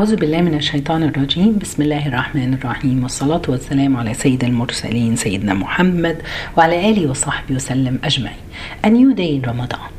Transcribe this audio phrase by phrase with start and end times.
[0.00, 5.54] أعوذ بالله من الشيطان الرجيم بسم الله الرحمن الرحيم والصلاة والسلام على سيد المرسلين سيدنا
[5.54, 6.22] محمد
[6.56, 8.38] وعلى آله وصحبه وسلم أجمعين
[8.84, 9.90] A new day in Ramadan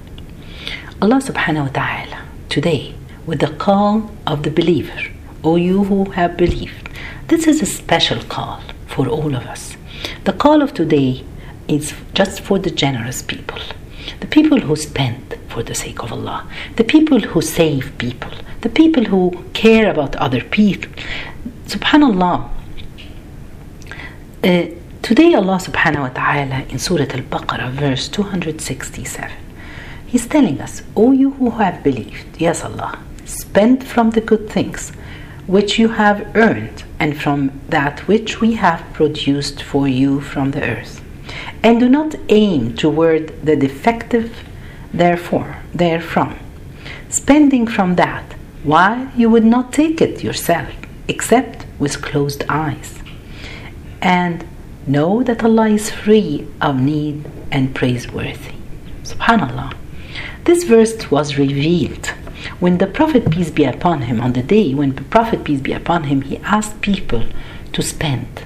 [1.02, 2.94] Allah subhanahu wa ta'ala today
[3.28, 5.02] with the call of the believer
[5.44, 6.88] O you who have believed
[7.28, 9.76] This is a special call for all of us
[10.24, 11.26] The call of today
[11.68, 13.60] is just for the generous people
[14.22, 16.48] the people who spend for the sake of Allah,
[16.78, 18.32] the people who save people,
[18.62, 20.92] the people who care about other people.
[21.66, 22.50] Subhanallah.
[24.44, 24.66] Uh,
[25.02, 29.30] today, Allah subhanahu wa ta'ala in Surah Al Baqarah, verse 267,
[30.06, 34.92] He's telling us, O you who have believed, yes, Allah, spend from the good things
[35.46, 40.64] which you have earned and from that which we have produced for you from the
[40.64, 41.02] earth
[41.64, 44.44] and do not aim toward the defective
[44.94, 46.38] therefore therefrom
[47.10, 50.70] spending from that while you would not take it yourself
[51.08, 53.00] except with closed eyes.
[54.02, 54.46] And
[54.88, 58.56] know that Allah is free of need and praiseworthy.
[59.04, 59.76] Subhanallah.
[60.46, 62.08] This verse was revealed
[62.60, 65.74] when the prophet peace be upon him on the day when the prophet peace be
[65.74, 67.24] upon him he asked people
[67.74, 68.44] to spend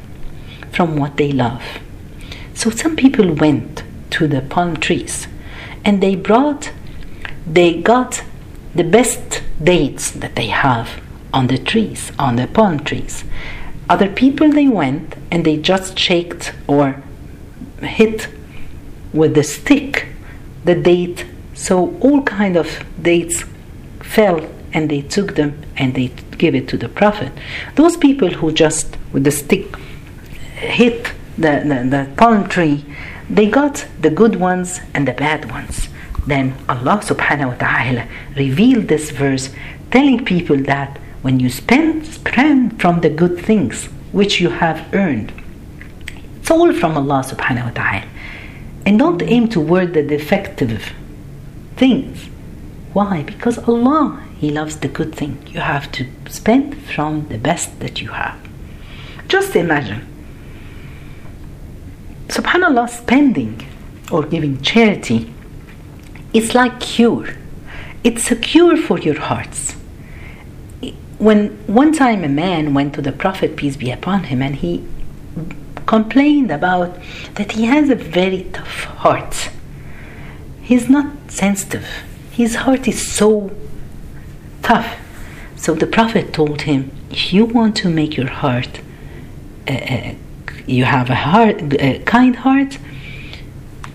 [0.71, 1.63] from what they love.
[2.53, 5.27] So some people went to the palm trees
[5.85, 6.71] and they brought,
[7.45, 8.23] they got
[8.75, 11.01] the best dates that they have
[11.33, 13.23] on the trees, on the palm trees.
[13.89, 17.03] Other people they went and they just shaked or
[17.81, 18.29] hit
[19.13, 20.07] with the stick
[20.65, 21.25] the date.
[21.53, 23.43] So all kind of dates
[24.01, 27.31] fell and they took them and they gave it to the prophet.
[27.75, 29.75] Those people who just with the stick
[30.55, 32.85] hit the, the, the palm tree,
[33.29, 35.89] they got the good ones and the bad ones.
[36.25, 39.49] Then Allah subhanahu wa ta'ala revealed this verse
[39.91, 45.31] telling people that when you spend, spend from the good things which you have earned,
[46.39, 48.07] it's all from Allah subhanahu wa ta'ala.
[48.85, 50.91] And don't aim toward the defective
[51.75, 52.29] things.
[52.93, 53.23] Why?
[53.23, 55.41] Because Allah, He loves the good thing.
[55.47, 58.37] You have to spend from the best that you have.
[59.27, 60.05] Just imagine
[62.27, 63.61] subhanallah spending
[64.11, 65.32] or giving charity
[66.33, 67.29] it's like cure.
[68.03, 69.73] It's a cure for your hearts.
[71.19, 74.85] When one time a man went to the prophet peace be upon him and he
[75.85, 76.97] complained about
[77.35, 79.49] that he has a very tough heart.
[80.61, 81.87] He's not sensitive.
[82.31, 83.51] His heart is so
[84.63, 84.97] tough.
[85.55, 88.81] So the prophet told him if you want to make your heart
[89.67, 90.13] uh, uh,
[90.65, 92.77] you have a heart, a kind heart,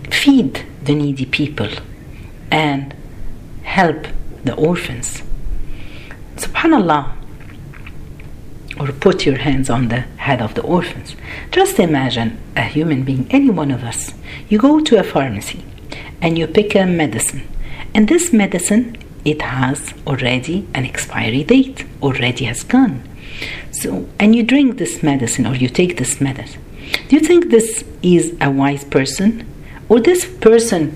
[0.09, 1.69] feed the needy people
[2.51, 2.93] and
[3.63, 4.07] help
[4.43, 5.21] the orphans.
[6.35, 7.15] Subhanallah.
[8.79, 11.15] Or put your hands on the head of the orphans.
[11.51, 14.13] Just imagine a human being, any one of us.
[14.47, 15.65] You go to a pharmacy
[16.21, 17.47] and you pick a medicine,
[17.93, 23.03] and this medicine it has already an expiry date, already has gone.
[23.71, 26.61] So, and you drink this medicine or you take this medicine.
[27.07, 29.45] Do you think this is a wise person?
[29.89, 30.95] Or this person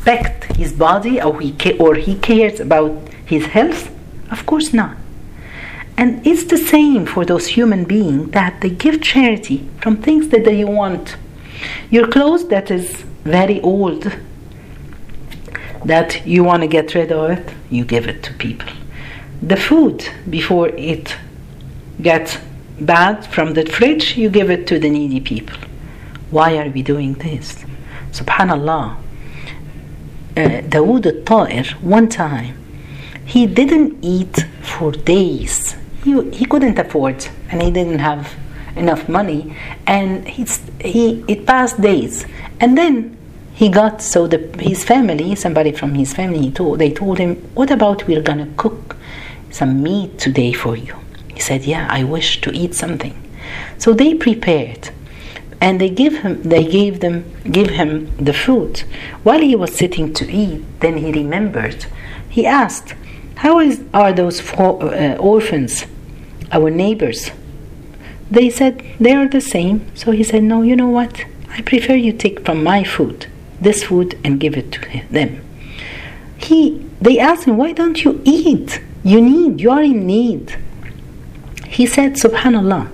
[0.00, 2.92] respect his body or he, or he cares about
[3.26, 3.90] his health?
[4.30, 4.96] Of course not.
[5.96, 10.44] And it's the same for those human beings that they give charity from things that
[10.44, 11.16] they want.
[11.90, 14.10] Your clothes that is very old,
[15.84, 18.68] that you want to get rid of it, you give it to people.
[19.42, 21.14] The food before it
[22.00, 22.38] gets
[22.80, 25.58] bad from the fridge, you give it to the needy people.
[26.30, 27.62] Why are we doing this?
[28.12, 28.96] Subhanallah.
[30.36, 32.56] Uh, Dawood al-Ta'ir, one time,
[33.24, 35.76] he didn't eat for days.
[36.04, 38.32] He, he couldn't afford and he didn't have
[38.76, 42.24] enough money and he's, he it passed days
[42.60, 43.18] and then
[43.52, 47.70] he got so the his family somebody from his family told they told him what
[47.70, 48.96] about we're gonna cook
[49.50, 50.94] some meat today for you
[51.40, 53.14] he said, "Yeah, I wish to eat something."
[53.78, 54.90] So they prepared,
[55.60, 58.84] and they give him, they gave them, give him the food.
[59.22, 61.86] While he was sitting to eat, then he remembered.
[62.28, 62.94] He asked,
[63.36, 65.86] "How is are those four, uh, orphans,
[66.52, 67.30] our neighbors?"
[68.30, 69.76] They said they are the same.
[69.94, 71.24] So he said, "No, you know what?
[71.56, 73.26] I prefer you take from my food,
[73.60, 74.80] this food, and give it to
[75.10, 75.30] them."
[76.38, 76.60] He,
[77.00, 78.80] they asked him, "Why don't you eat?
[79.02, 79.60] You need.
[79.60, 80.56] You are in need."
[81.70, 82.88] He said, Subhanallah,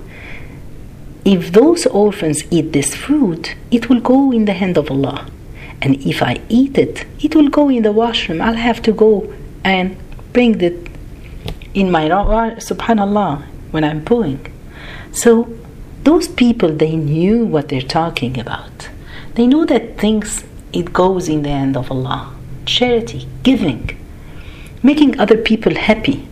[1.27, 5.29] if those orphans eat this fruit, it will go in the hand of Allah.
[5.81, 8.41] And if I eat it, it will go in the washroom.
[8.41, 9.97] I'll have to go and
[10.31, 10.87] bring it
[11.73, 14.39] in my subhanallah when I'm pooing.
[15.11, 15.53] So
[16.05, 18.89] those people they knew what they're talking about.
[19.33, 22.33] They know that things it goes in the hand of Allah.
[22.65, 23.97] Charity, giving,
[24.81, 26.25] making other people happy.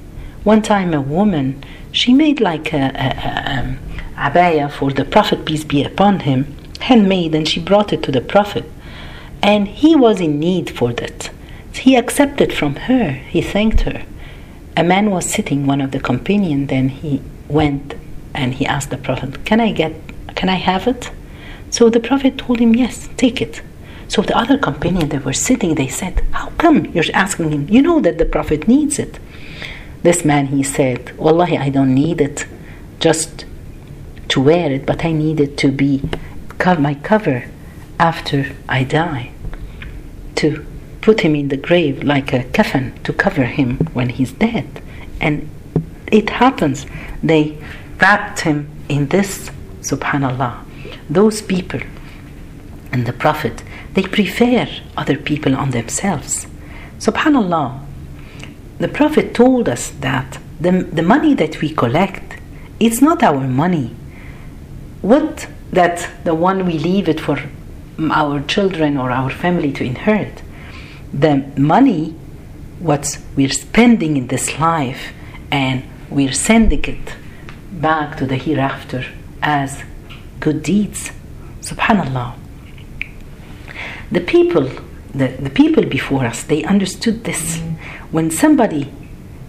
[0.45, 3.79] One time a woman she made like a, a, a um,
[4.17, 8.21] abaya for the Prophet peace be upon him, handmade, and she brought it to the
[8.21, 8.65] Prophet.
[9.41, 11.29] And he was in need for that.
[11.73, 13.11] He accepted from her.
[13.11, 14.03] He thanked her.
[14.77, 16.69] A man was sitting, one of the companions.
[16.69, 17.95] Then he went
[18.33, 19.93] and he asked the Prophet, "Can I get?
[20.35, 21.11] Can I have it?"
[21.69, 23.61] So the Prophet told him, "Yes, take it."
[24.07, 27.67] So the other companion that were sitting, they said, "How come you're asking him?
[27.69, 29.19] You know that the Prophet needs it."
[30.03, 32.45] This man, he said, "Wallahi, I don't need it,
[32.99, 33.45] just
[34.35, 36.01] to wear it, but I need it to be
[36.89, 37.45] my cover
[38.11, 39.25] after I die."
[40.41, 40.47] To
[41.05, 44.67] put him in the grave like a coffin to cover him when he's dead.
[45.21, 45.35] And
[46.19, 46.85] it happens,
[47.31, 47.43] they
[48.01, 49.51] wrapped him in this,
[49.89, 50.55] subhanallah.
[51.09, 51.81] Those people
[52.91, 54.67] and the Prophet, they prefer
[54.97, 56.47] other people on themselves.
[56.99, 57.67] Subhanallah,
[58.79, 62.27] the Prophet told us that the, the money that we collect,
[62.79, 63.95] it's not our money.
[65.05, 67.37] What that the one we leave it for
[68.09, 70.41] our children or our family to inherit
[71.13, 72.15] the money
[72.79, 75.13] what we're spending in this life
[75.51, 77.13] and we're sending it
[77.71, 79.05] back to the hereafter
[79.43, 79.83] as
[80.39, 81.11] good deeds.
[81.61, 82.33] Subhanallah.
[84.11, 84.67] The people
[85.13, 87.59] the, the people before us they understood this.
[88.09, 88.91] When somebody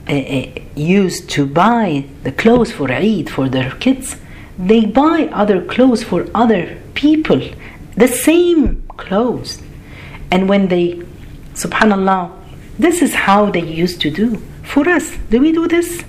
[0.06, 4.16] uh, used to buy the clothes for Eid for their kids
[4.58, 7.40] they buy other clothes for other people
[7.96, 9.62] the same clothes
[10.30, 11.02] and when they
[11.56, 12.32] Subhanallah,
[12.78, 14.36] this is how they used to do.
[14.62, 16.04] For us, do we do this?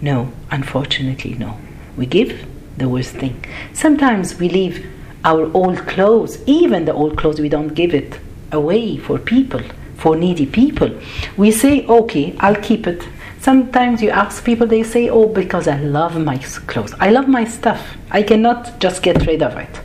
[0.00, 1.58] No, unfortunately, no.
[1.96, 2.46] We give
[2.76, 3.44] the worst thing.
[3.72, 4.86] Sometimes we leave
[5.24, 8.20] our old clothes, even the old clothes, we don't give it
[8.52, 9.62] away for people,
[9.96, 10.96] for needy people.
[11.36, 13.02] We say, okay, I'll keep it.
[13.46, 16.92] Sometimes you ask people, they say, oh, because I love my clothes.
[16.98, 17.96] I love my stuff.
[18.10, 19.80] I cannot just get rid of it.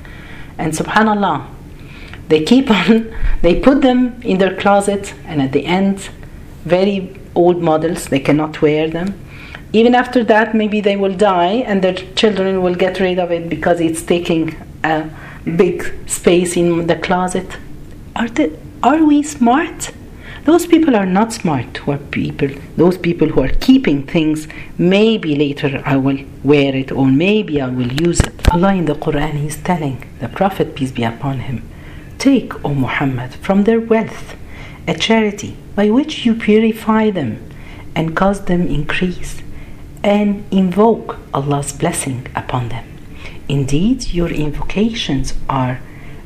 [0.57, 1.45] And subhanAllah,
[2.27, 6.09] they keep on, they put them in their closet, and at the end,
[6.65, 9.13] very old models, they cannot wear them.
[9.73, 13.47] Even after that, maybe they will die, and their children will get rid of it
[13.47, 15.07] because it's taking a
[15.55, 17.57] big space in the closet.
[18.15, 19.91] Are, they, are we smart?
[20.43, 24.47] Those people are not smart who are people, those people who are keeping things,
[24.77, 28.51] maybe later I will wear it or maybe I will use it.
[28.51, 31.67] Allah in the Quran is telling the Prophet, peace be upon him,
[32.17, 34.35] Take, O Muhammad, from their wealth
[34.87, 37.37] a charity by which you purify them
[37.95, 39.41] and cause them increase
[40.03, 42.85] and invoke Allah's blessing upon them.
[43.47, 45.79] Indeed, your invocations are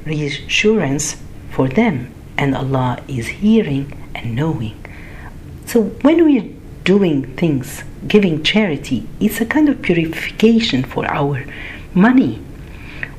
[0.06, 1.18] reassurance
[1.50, 4.78] for them, and Allah is hearing and knowing.
[5.66, 6.52] So, when we're
[6.84, 11.44] doing things, giving charity, it's a kind of purification for our
[11.94, 12.36] money.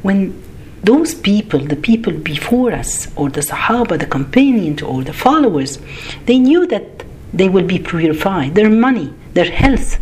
[0.03, 0.41] When
[0.83, 5.79] those people, the people before us, or the Sahaba, the companions, or the followers,
[6.27, 9.99] they knew that they will be purified, their money, their health.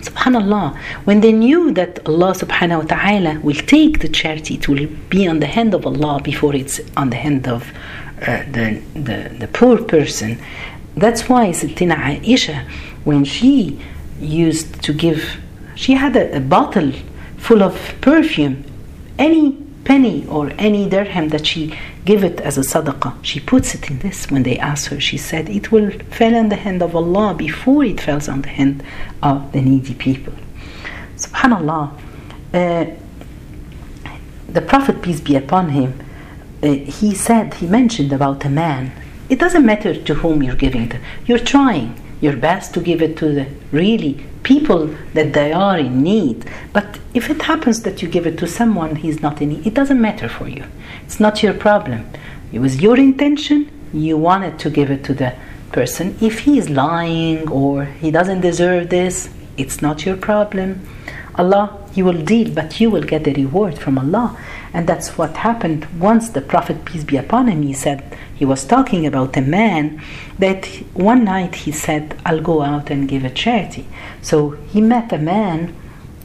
[0.00, 4.86] Subhanallah, when they knew that Allah subhanahu wa ta'ala will take the charity, it will
[5.08, 7.72] be on the hand of Allah before it's on the hand of
[8.22, 10.38] uh, the, the, the poor person.
[10.96, 12.68] That's why Sittina Aisha,
[13.04, 13.80] when she
[14.20, 15.40] used to give,
[15.74, 16.92] she had a, a bottle
[17.36, 18.64] full of perfume
[19.18, 19.56] any
[19.88, 21.62] penny or any dirham that she
[22.04, 24.30] give it as a sadaqah, she puts it in this.
[24.30, 27.84] When they ask her, she said, it will fall in the hand of Allah before
[27.84, 28.84] it falls on the hand
[29.22, 30.34] of the needy people.
[31.16, 31.84] Subhanallah.
[32.52, 32.84] Uh,
[34.56, 35.90] the Prophet, peace be upon him,
[36.62, 36.68] uh,
[36.98, 38.92] he said, he mentioned about a man.
[39.28, 41.00] It doesn't matter to whom you're giving it.
[41.26, 41.90] You're trying
[42.20, 46.44] your best to give it to the really people that they are in need.
[46.72, 49.74] But if it happens that you give it to someone he's not in need, it
[49.74, 50.64] doesn't matter for you.
[51.04, 52.10] It's not your problem.
[52.52, 53.70] It was your intention.
[53.92, 55.34] You wanted to give it to the
[55.72, 56.16] person.
[56.20, 60.86] If he is lying or he doesn't deserve this, it's not your problem.
[61.34, 64.38] Allah, you will deal, but you will get the reward from Allah.
[64.72, 68.64] And that's what happened once the Prophet, peace be upon him, he said, he was
[68.64, 70.00] talking about a man
[70.38, 73.86] that one night he said, I'll go out and give a charity.
[74.22, 75.74] So he met a man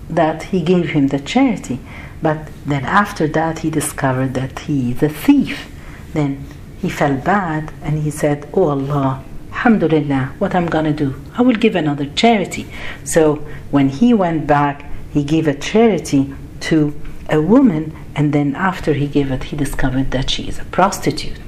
[0.10, 1.80] that he gave him the charity.
[2.22, 5.72] But then after that, he discovered that he is a thief.
[6.14, 6.46] Then
[6.80, 11.16] he felt bad and he said, Oh Allah, Alhamdulillah, what I'm gonna do?
[11.36, 12.68] I will give another charity.
[13.04, 13.36] So
[13.72, 19.08] when he went back, he gave a charity to a woman, and then after he
[19.08, 21.40] gave it, he discovered that she is a prostitute.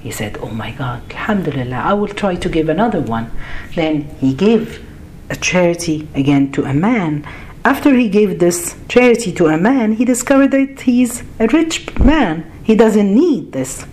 [0.00, 3.30] He said, Oh my God, Alhamdulillah, I will try to give another one.
[3.74, 4.84] Then he gave
[5.28, 7.26] a charity again to a man.
[7.64, 12.50] After he gave this charity to a man, he discovered that he's a rich man.
[12.62, 13.84] He doesn't need this.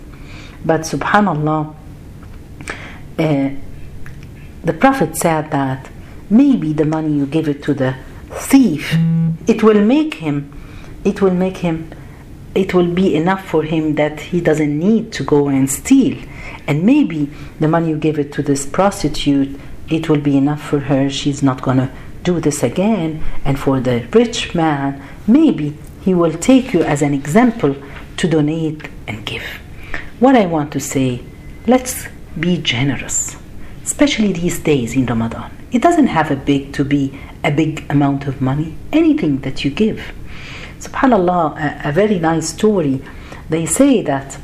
[0.64, 1.74] But subhanAllah,
[3.18, 3.50] uh,
[4.62, 5.90] the Prophet said that
[6.30, 7.96] maybe the money you give it to the
[8.30, 8.96] thief,
[9.46, 10.52] it will make him,
[11.04, 11.92] it will make him,
[12.54, 16.16] it will be enough for him that he doesn't need to go and steal.
[16.66, 17.30] And maybe
[17.60, 21.08] the money you give it to this prostitute, it will be enough for her.
[21.10, 21.92] She's not gonna
[22.22, 23.22] do this again.
[23.44, 27.76] And for the rich man, maybe he will take you as an example
[28.16, 29.44] to donate and give.
[30.18, 31.22] What I want to say,
[31.66, 33.36] let's be generous,
[33.84, 35.50] especially these days in Ramadan.
[35.72, 38.74] It doesn't have a big to be a big amount of money.
[38.92, 40.00] Anything that you give.
[40.80, 43.00] Subhanallah, a, a very nice story.
[43.48, 44.38] They say that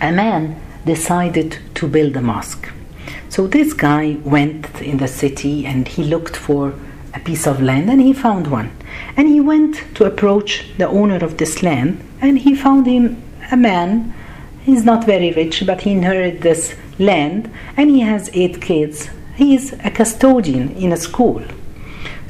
[0.00, 2.68] a man decided to build a mosque.
[3.30, 6.74] So this guy went in the city and he looked for
[7.14, 8.70] a piece of land and he found one.
[9.16, 13.56] And he went to approach the owner of this land and he found him a
[13.56, 14.12] man.
[14.64, 19.08] He's not very rich, but he inherited this land and he has eight kids.
[19.34, 21.42] He's a custodian in a school.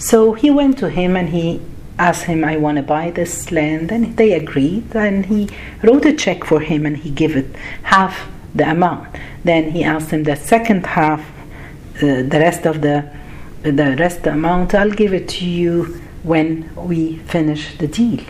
[0.02, 1.61] So he went to him and he
[1.97, 3.92] asked him, I want to buy this land.
[3.92, 4.97] And they agreed.
[4.97, 5.49] And he
[5.85, 7.54] wrote a check for him and he gave it
[7.85, 9.09] half the amount.
[9.44, 11.21] Then he asked him the second half,
[11.97, 13.09] uh, the rest of the
[13.62, 15.85] the rest amount, I'll give it to you
[16.25, 18.25] when we finish the deal.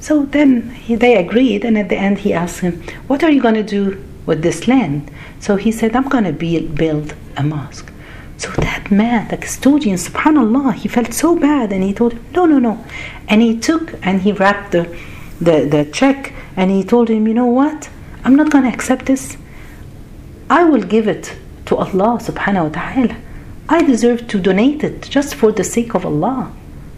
[0.00, 3.42] So then he, they agreed, and at the end he asked him, What are you
[3.42, 5.10] going to do with this land?
[5.40, 7.92] So he said, I'm going to build a mosque.
[8.38, 12.46] So that man, the custodian, subhanAllah, he felt so bad and he told him, No,
[12.46, 12.84] no, no.
[13.28, 14.84] And he took and he wrapped the,
[15.40, 17.90] the, the check and he told him, You know what?
[18.24, 19.36] I'm not going to accept this.
[20.48, 23.16] I will give it to Allah subhanahu wa ta'ala.
[23.68, 26.52] I deserve to donate it just for the sake of Allah.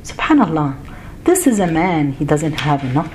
[0.04, 0.76] Subhanallah.
[1.24, 3.10] This is a man, he doesn't have a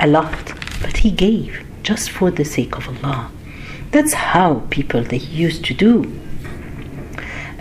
[0.00, 0.52] a lot,
[0.82, 3.30] but he gave just for the sake of Allah.
[3.90, 6.10] That's how people they used to do.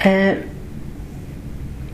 [0.04, 0.36] Uh,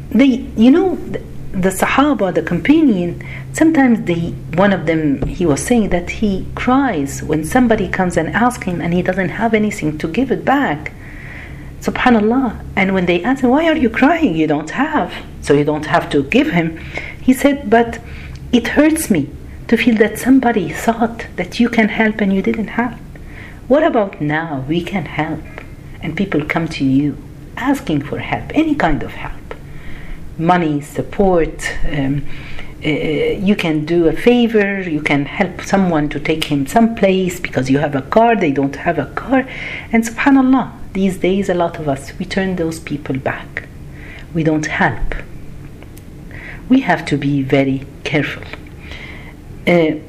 [0.09, 0.25] they,
[0.57, 1.19] you know, the,
[1.51, 3.23] the Sahaba, the companion,
[3.53, 8.29] sometimes they, one of them, he was saying that he cries when somebody comes and
[8.29, 10.91] asks him and he doesn't have anything to give it back.
[11.81, 12.65] Subhanallah.
[12.75, 14.35] And when they asked him, Why are you crying?
[14.35, 15.13] You don't have.
[15.41, 16.77] So you don't have to give him.
[17.21, 17.99] He said, But
[18.51, 19.29] it hurts me
[19.67, 22.97] to feel that somebody thought that you can help and you didn't help.
[23.67, 24.65] What about now?
[24.67, 25.43] We can help.
[26.01, 27.17] And people come to you
[27.59, 29.39] asking for help, any kind of help
[30.39, 31.69] money, support.
[31.85, 32.25] Um,
[32.83, 37.69] uh, you can do a favor, you can help someone to take him someplace because
[37.69, 39.45] you have a car, they don't have a car.
[39.91, 43.67] And subhanAllah, these days, a lot of us, we turn those people back.
[44.33, 45.15] We don't help.
[46.69, 48.43] We have to be very careful.
[49.67, 49.99] Uh,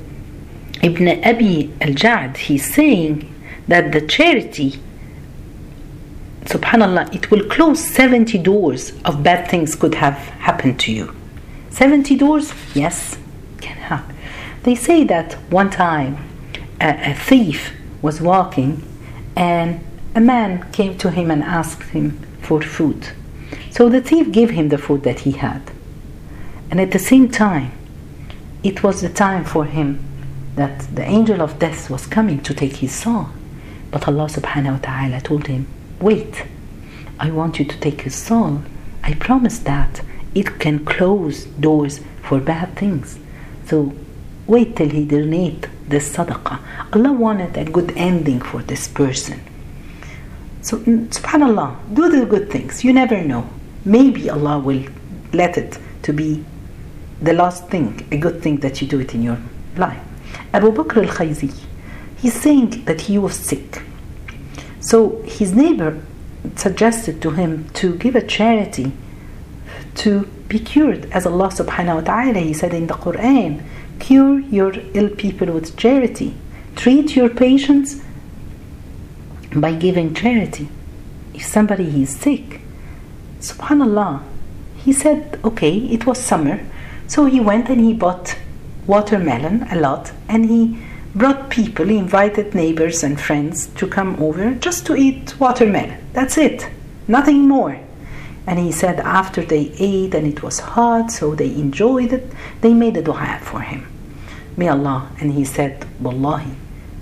[0.82, 3.34] Ibn Abi al Jad, he's saying
[3.66, 4.78] that the charity
[6.50, 10.16] subhanallah it will close 70 doors of bad things could have
[10.48, 11.14] happened to you.
[11.70, 13.16] 70 doors yes
[13.60, 14.16] can happen.
[14.64, 16.18] They say that one time
[16.80, 18.82] a, a thief was walking
[19.36, 19.80] and
[20.16, 23.10] a man came to him and asked him for food.
[23.70, 25.62] So the thief gave him the food that he had.
[26.70, 27.70] And at the same time
[28.64, 30.02] it was the time for him
[30.56, 33.28] that the angel of death was coming to take his soul.
[33.92, 35.66] But allah subhanahu wa ta'ala told him
[36.00, 36.44] wait,
[37.18, 38.62] I want you to take his soul.
[39.02, 40.02] I promise that
[40.34, 43.18] it can close doors for bad things.
[43.66, 43.92] So
[44.46, 46.58] wait till he donate the sadaqah.
[46.94, 49.40] Allah wanted a good ending for this person.
[50.62, 52.84] So subhanallah, do the good things.
[52.84, 53.48] You never know.
[53.84, 54.84] Maybe Allah will
[55.32, 56.44] let it to be
[57.22, 59.38] the last thing, a good thing that you do it in your
[59.76, 60.02] life.
[60.52, 61.52] Abu Bakr al-Khayzi,
[62.16, 63.82] he's saying that he was sick
[64.90, 66.02] so his neighbor
[66.56, 68.90] suggested to him to give a charity
[69.94, 71.04] to be cured.
[71.12, 73.62] As Allah subhanahu wa ta'ala, He said in the Quran,
[74.00, 76.34] cure your ill people with charity.
[76.74, 78.02] Treat your patients
[79.54, 80.68] by giving charity.
[81.34, 82.60] If somebody is sick,
[83.38, 84.24] subhanallah,
[84.74, 86.66] he said, okay, it was summer.
[87.06, 88.36] So he went and he bought
[88.88, 90.82] watermelon a lot and he
[91.14, 95.98] brought people, invited neighbors and friends to come over just to eat watermelon.
[96.12, 96.68] That's it.
[97.08, 97.78] nothing more.
[98.46, 102.72] And he said after they ate and it was hot, so they enjoyed it, they
[102.72, 103.86] made a dua for him.
[104.56, 105.10] May Allah.
[105.20, 106.52] And he said, Wallahi,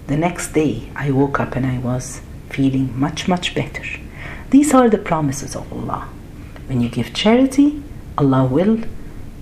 [0.06, 3.84] the next day I woke up and I was feeling much, much better.
[4.50, 6.08] These are the promises of Allah.
[6.66, 7.82] When you give charity,
[8.16, 8.80] Allah will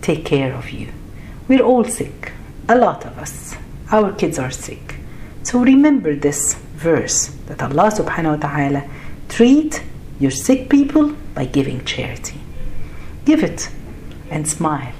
[0.03, 0.93] take care of you.
[1.49, 2.33] We're all sick,
[2.69, 3.57] a lot of us.
[3.91, 4.97] Our kids are sick.
[5.43, 8.91] So remember this verse that Allah subhanahu wa ta'ala
[9.29, 9.83] treat
[10.19, 12.41] your sick people by giving charity.
[13.25, 13.71] Give it
[14.31, 14.93] and smile.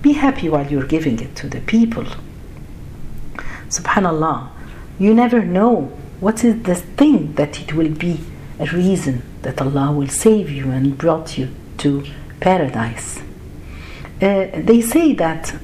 [0.00, 2.06] Be happy while you're giving it to the people.
[3.68, 4.50] Subhanallah,
[4.98, 8.20] you never know what is the thing that it will be
[8.58, 12.04] a reason that Allah will save you and brought you to
[12.40, 13.20] paradise.
[14.20, 15.54] Uh, they say that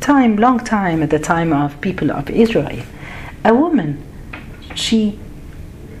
[0.00, 2.82] time, long time at the time of people of Israel,
[3.44, 4.02] a woman,
[4.74, 5.18] she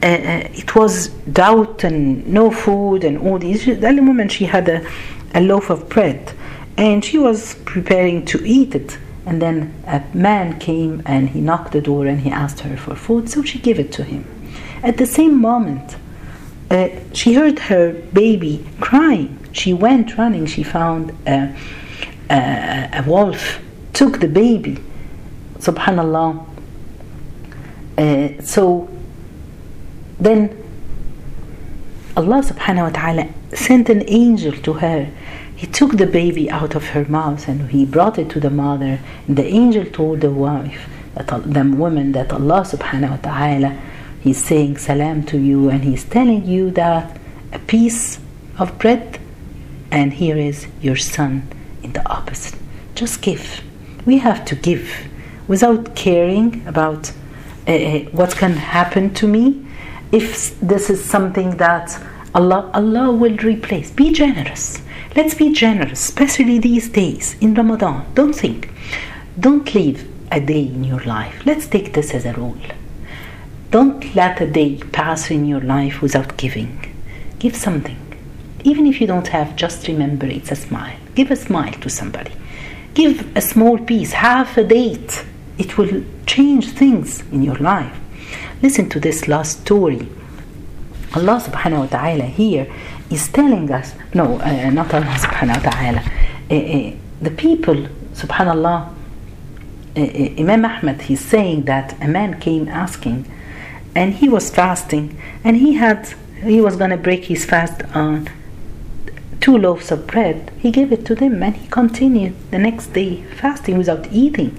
[0.02, 3.64] uh, uh, it was doubt and no food and all these.
[3.64, 4.86] The only woman she had a,
[5.34, 6.32] a loaf of bread,
[6.76, 8.98] and she was preparing to eat it.
[9.24, 12.94] And then a man came and he knocked the door and he asked her for
[12.94, 14.24] food, so she gave it to him.
[14.84, 15.96] At the same moment,
[16.70, 19.38] uh, she heard her baby crying.
[19.52, 20.46] She went running.
[20.46, 21.56] She found a,
[22.30, 23.58] a, a wolf,
[23.96, 24.76] took the baby.
[25.58, 26.46] Subhanallah.
[27.96, 28.88] Uh, so
[30.20, 30.50] then
[32.14, 35.10] Allah subhanahu wa ta'ala sent an angel to her.
[35.56, 39.00] He took the baby out of her mouth and he brought it to the mother.
[39.26, 43.80] And the angel told the wife, that, the woman, that Allah subhanahu wa ta'ala,
[44.20, 47.16] He's saying salam to you and He's telling you that
[47.52, 48.18] a piece
[48.58, 49.18] of bread
[49.90, 51.48] and here is your son
[51.82, 52.58] in the opposite.
[52.94, 53.62] Just give.
[54.06, 55.08] We have to give
[55.48, 57.12] without caring about
[57.66, 59.66] uh, what can happen to me
[60.12, 62.00] if this is something that
[62.34, 63.90] Allah Allah will replace.
[63.90, 64.80] Be generous.
[65.16, 68.06] Let's be generous, especially these days in Ramadan.
[68.14, 68.70] Don't think.
[69.40, 71.44] Don't leave a day in your life.
[71.44, 72.58] Let's take this as a rule.
[73.70, 76.94] Don't let a day pass in your life without giving.
[77.38, 77.98] Give something.
[78.62, 80.96] Even if you don't have, just remember it's a smile.
[81.14, 82.32] Give a smile to somebody.
[82.96, 85.26] Give a small piece, half a date.
[85.58, 87.94] It will change things in your life.
[88.62, 90.08] Listen to this last story.
[91.14, 92.66] Allah subhanahu wa ta'ala here
[93.10, 96.02] is telling us, no, uh, not Allah subhanahu wa ta'ala,
[96.50, 97.76] uh, uh, the people,
[98.14, 103.30] subhanallah, uh, uh, Imam Ahmad, he's saying that a man came asking,
[103.94, 106.08] and he was fasting, and he had,
[106.42, 108.30] he was going to break his fast on
[109.46, 110.50] two loaves of bread.
[110.58, 114.50] He gave it to them, and he continued the next day fasting without eating.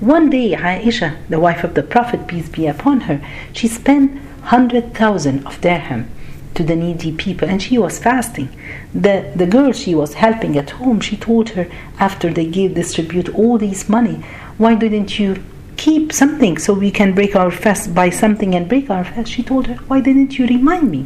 [0.00, 3.20] One day, Aisha, the wife of the Prophet, peace be upon her,
[3.52, 6.10] she spent 100,000 of dirham
[6.54, 8.48] to the needy people and she was fasting.
[8.94, 11.66] The, the girl she was helping at home, she told her
[11.98, 14.24] after they gave distribute all this money,
[14.56, 15.44] why didn't you
[15.76, 19.30] keep something so we can break our fast, buy something and break our fast?
[19.30, 21.02] She told her, why didn't you remind me?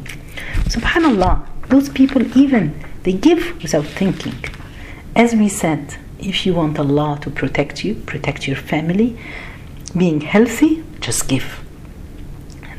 [0.74, 4.34] Subhanallah, those people even, they give without thinking.
[5.14, 9.16] As we said, if you want Allah to protect you, protect your family,
[9.96, 11.60] being healthy, just give.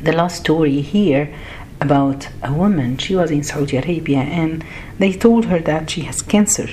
[0.02, 1.34] The last story here
[1.80, 4.64] about a woman, she was in Saudi Arabia and
[4.98, 6.68] they told her that she has cancer.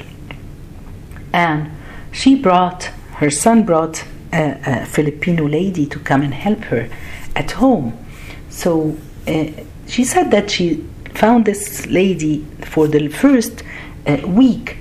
[1.34, 1.72] And
[2.12, 6.90] she brought, her son brought a, a Filipino lady to come and help her
[7.36, 7.98] at home.
[8.50, 9.46] So uh,
[9.88, 10.86] she said that she
[11.18, 13.64] found this lady for the first
[14.06, 14.78] uh, week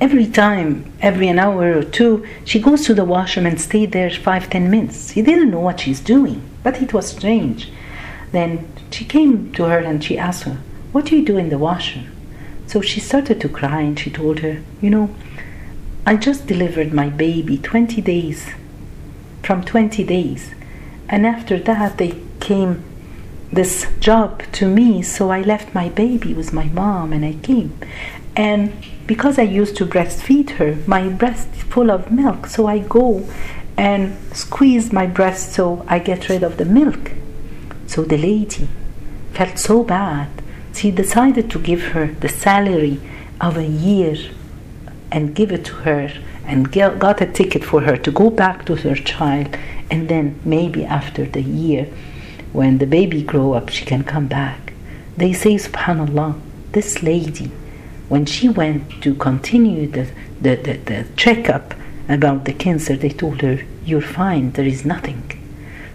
[0.00, 4.10] every time, every an hour or two, she goes to the washroom and stay there
[4.10, 5.10] five, ten minutes.
[5.10, 7.70] He didn't know what she's doing, but it was strange.
[8.32, 10.58] Then she came to her and she asked her,
[10.92, 12.08] What do you do in the washroom?
[12.66, 15.14] So she started to cry and she told her, You know,
[16.06, 18.50] I just delivered my baby 20 days,
[19.42, 20.54] from 20 days.
[21.08, 22.84] And after that, they came
[23.54, 27.78] this job to me, so I left my baby with my mom and I came.
[28.36, 28.72] And
[29.06, 33.28] because I used to breastfeed her, my breast is full of milk, so I go
[33.76, 37.12] and squeeze my breast so I get rid of the milk.
[37.86, 38.68] So the lady
[39.32, 40.28] felt so bad,
[40.74, 43.00] she decided to give her the salary
[43.40, 44.16] of a year
[45.12, 46.12] and give it to her
[46.44, 49.56] and get, got a ticket for her to go back to her child
[49.90, 51.88] and then maybe after the year
[52.54, 54.72] when the baby grow up she can come back
[55.16, 56.30] they say subhanallah
[56.72, 57.50] this lady
[58.08, 61.74] when she went to continue the, the, the, the checkup
[62.08, 65.22] about the cancer, they told her, You're fine, there is nothing.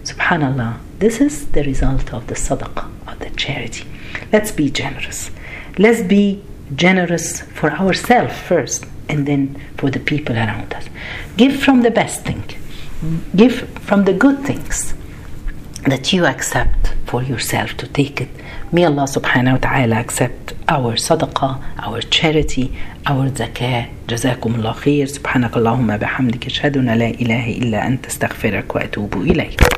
[0.02, 3.86] Subhanallah, this is the result of the sadaqah, of the charity.
[4.32, 5.30] Let's be generous.
[5.78, 6.42] Let's be
[6.74, 10.88] generous for ourselves first and then for the people around us.
[11.36, 12.44] Give from the best thing.
[13.34, 14.94] Give from the good things
[15.86, 18.28] that you accept for yourself to take it.
[18.72, 22.72] May Allah subhanahu wa ta'ala accept our sadaqah, our charity,
[23.06, 23.88] our zakah.
[24.08, 29.70] جزاكم الله خير سبحانك اللهم بحمدك اشهد ان لا اله الا انت استغفرك واتوب اليك